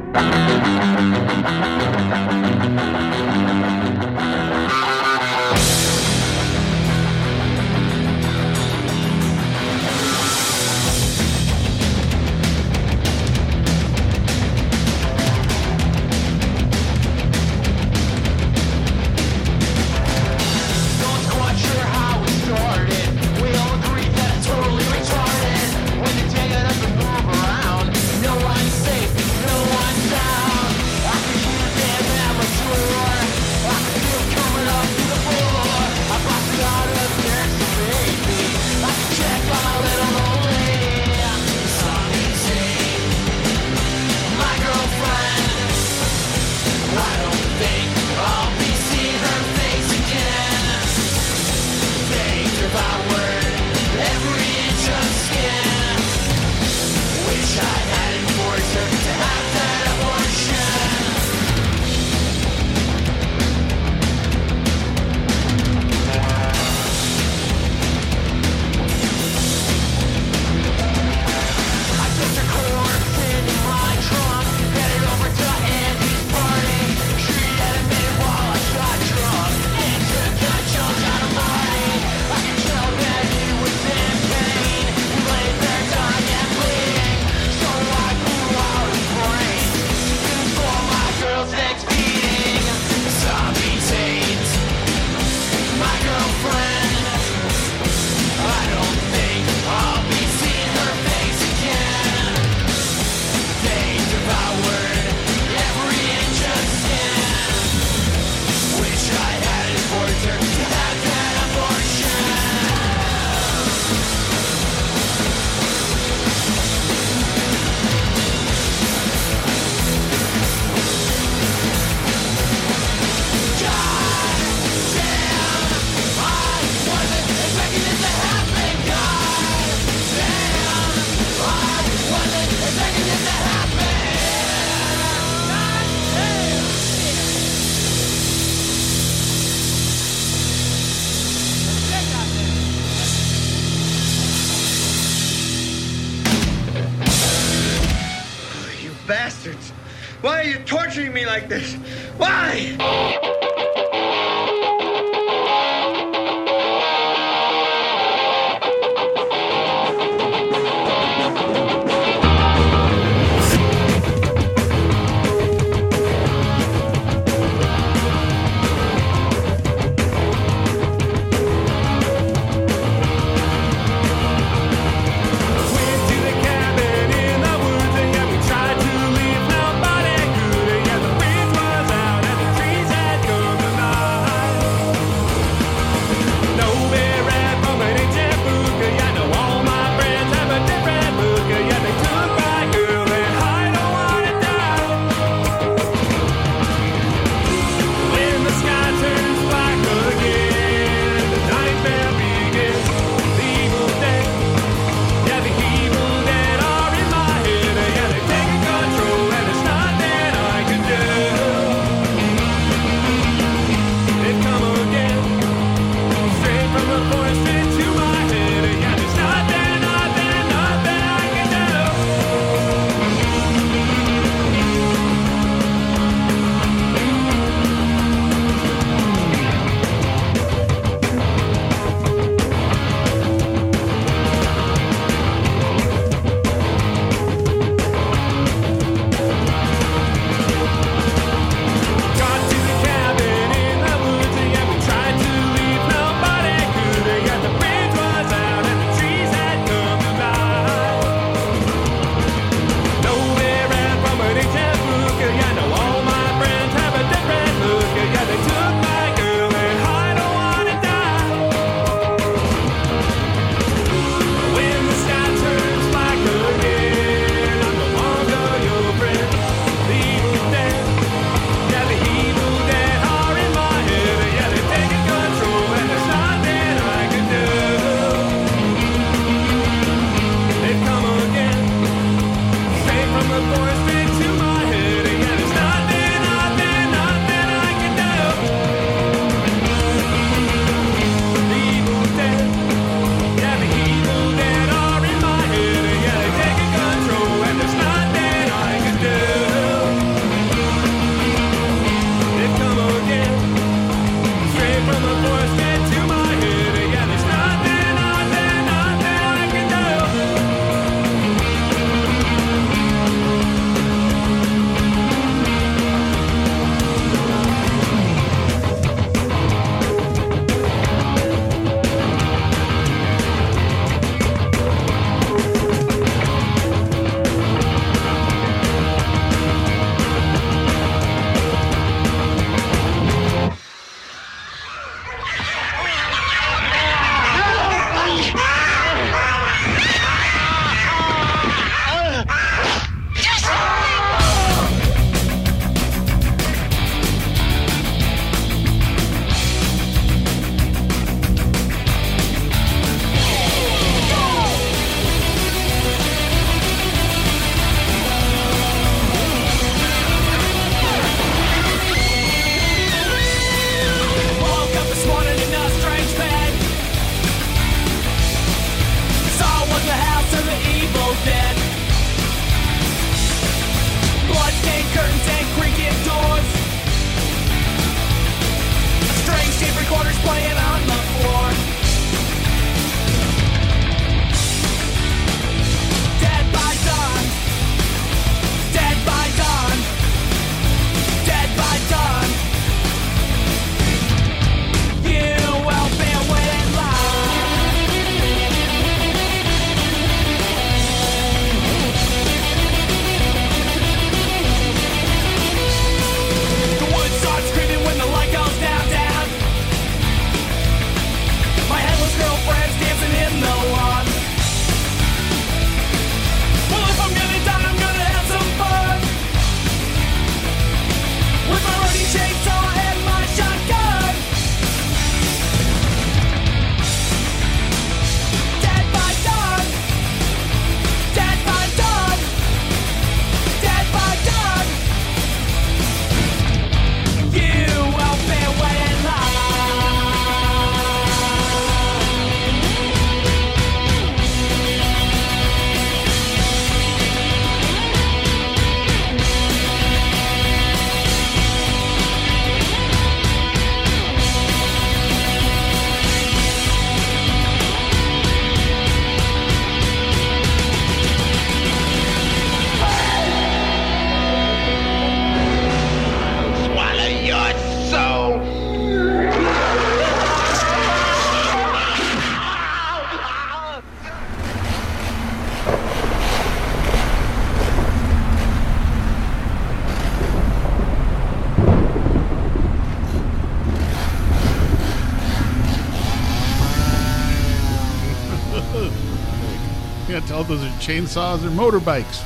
Chainsaws 490.86 491.44
or 491.44 491.50
motorbikes. 491.50 492.22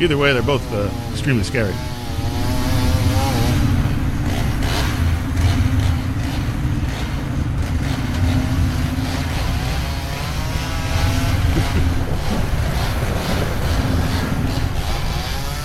Either 0.00 0.18
way, 0.18 0.32
they're 0.32 0.42
both 0.42 0.60
uh, 0.72 0.90
extremely 1.12 1.44
scary. 1.44 1.72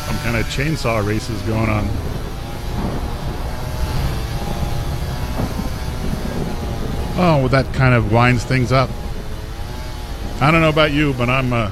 Some 0.05 0.17
kind 0.19 0.37
of 0.37 0.45
chainsaw 0.51 1.03
races 1.03 1.41
going 1.41 1.67
on. 1.67 1.87
Oh, 7.19 7.47
that 7.49 7.73
kind 7.73 7.95
of 7.95 8.11
winds 8.13 8.43
things 8.43 8.71
up. 8.71 8.91
I 10.39 10.51
don't 10.51 10.61
know 10.61 10.69
about 10.69 10.91
you, 10.91 11.13
but 11.13 11.29
I'm 11.29 11.51
uh, 11.51 11.71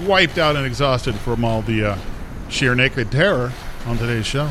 wiped 0.00 0.36
out 0.36 0.56
and 0.56 0.66
exhausted 0.66 1.14
from 1.14 1.44
all 1.44 1.62
the 1.62 1.92
uh, 1.92 1.98
sheer 2.48 2.74
naked 2.74 3.12
terror 3.12 3.52
on 3.86 3.96
today's 3.96 4.26
show. 4.26 4.50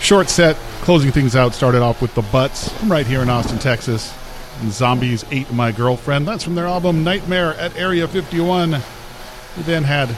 Short 0.00 0.28
set, 0.28 0.56
closing 0.82 1.12
things 1.12 1.36
out, 1.36 1.54
started 1.54 1.82
off 1.82 2.02
with 2.02 2.16
The 2.16 2.22
Butts 2.22 2.68
from 2.72 2.90
right 2.90 3.06
here 3.06 3.22
in 3.22 3.30
Austin, 3.30 3.58
Texas. 3.58 4.12
And 4.60 4.72
Zombies 4.72 5.24
Ate 5.30 5.52
My 5.52 5.72
Girlfriend. 5.72 6.26
That's 6.28 6.44
from 6.44 6.54
their 6.54 6.66
album 6.66 7.02
Nightmare 7.04 7.54
at 7.54 7.76
Area 7.76 8.06
51. 8.06 8.70
We 8.70 9.62
then 9.62 9.84
had 9.84 10.16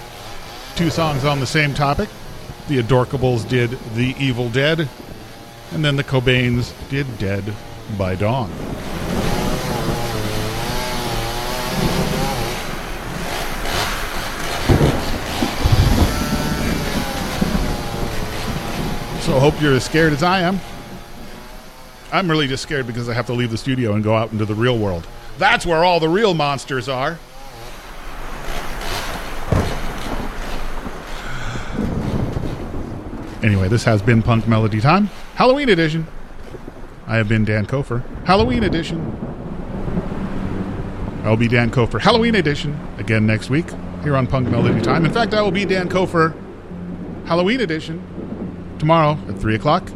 two 0.76 0.90
songs 0.90 1.24
on 1.24 1.40
the 1.40 1.46
same 1.46 1.74
topic. 1.74 2.08
The 2.68 2.82
Adorkables 2.82 3.48
did 3.48 3.70
The 3.94 4.14
Evil 4.18 4.48
Dead, 4.50 4.88
and 5.72 5.84
then 5.84 5.96
the 5.96 6.04
Cobains 6.04 6.72
did 6.90 7.18
Dead 7.18 7.44
by 7.96 8.14
Dawn. 8.14 8.50
So 19.26 19.40
hope 19.40 19.60
you're 19.60 19.74
as 19.74 19.84
scared 19.84 20.12
as 20.12 20.22
I 20.22 20.38
am. 20.42 20.60
I'm 22.12 22.30
really 22.30 22.46
just 22.46 22.62
scared 22.62 22.86
because 22.86 23.08
I 23.08 23.12
have 23.12 23.26
to 23.26 23.32
leave 23.32 23.50
the 23.50 23.58
studio 23.58 23.94
and 23.94 24.04
go 24.04 24.14
out 24.14 24.30
into 24.30 24.44
the 24.44 24.54
real 24.54 24.78
world. 24.78 25.04
That's 25.36 25.66
where 25.66 25.82
all 25.82 25.98
the 25.98 26.08
real 26.08 26.32
monsters 26.32 26.88
are. 26.88 27.18
Anyway, 33.42 33.66
this 33.66 33.82
has 33.82 34.00
been 34.00 34.22
Punk 34.22 34.46
Melody 34.46 34.80
Time, 34.80 35.06
Halloween 35.34 35.70
edition. 35.70 36.06
I 37.08 37.16
have 37.16 37.28
been 37.28 37.44
Dan 37.44 37.66
Kofer, 37.66 38.04
Halloween 38.26 38.62
edition. 38.62 39.00
I'll 41.24 41.36
be 41.36 41.48
Dan 41.48 41.72
Kofer, 41.72 42.00
Halloween 42.00 42.36
edition, 42.36 42.78
again 42.98 43.26
next 43.26 43.50
week 43.50 43.66
here 44.04 44.16
on 44.16 44.28
Punk 44.28 44.48
Melody 44.48 44.80
Time. 44.80 45.04
In 45.04 45.12
fact, 45.12 45.34
I 45.34 45.42
will 45.42 45.50
be 45.50 45.64
Dan 45.64 45.88
Kofer, 45.88 46.32
Halloween 47.26 47.60
edition, 47.60 48.00
tomorrow 48.78 49.18
at 49.28 49.38
3 49.38 49.54
o'clock. 49.54 49.90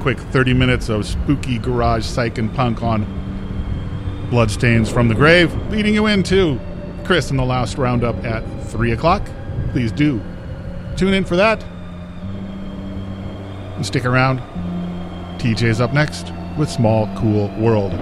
Quick 0.00 0.18
30 0.18 0.54
minutes 0.54 0.88
of 0.88 1.06
spooky 1.06 1.58
garage 1.58 2.04
psych 2.04 2.38
and 2.38 2.54
punk 2.54 2.82
on 2.82 3.06
Bloodstains 4.30 4.90
from 4.90 5.08
the 5.08 5.14
Grave, 5.14 5.54
leading 5.70 5.94
you 5.94 6.06
into 6.06 6.60
Chris 7.04 7.30
and 7.30 7.38
the 7.38 7.44
last 7.44 7.78
roundup 7.78 8.16
at 8.24 8.42
3 8.64 8.92
o'clock. 8.92 9.28
Please 9.72 9.90
do 9.90 10.20
tune 10.96 11.14
in 11.14 11.24
for 11.24 11.36
that. 11.36 11.62
And 13.76 13.86
stick 13.86 14.04
around. 14.04 14.40
TJ's 15.38 15.80
up 15.80 15.92
next 15.92 16.32
with 16.58 16.68
Small 16.68 17.06
Cool 17.16 17.48
World. 17.58 17.92